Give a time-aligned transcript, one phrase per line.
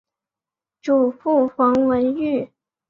[0.81, 2.49] 祖父冯文玉。